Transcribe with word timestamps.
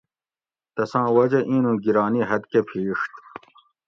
تساں 0.75 1.07
وجہ 1.15 1.41
اِینوں 1.49 1.75
گِرانی 1.83 2.21
حد 2.29 2.41
کہ 2.51 2.59
پِھیڛت 2.67 3.13